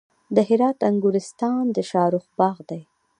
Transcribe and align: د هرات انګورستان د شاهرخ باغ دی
د 0.35 0.37
هرات 0.49 0.79
انګورستان 0.89 1.63
د 1.75 1.77
شاهرخ 1.89 2.25
باغ 2.39 2.57
دی 2.69 2.81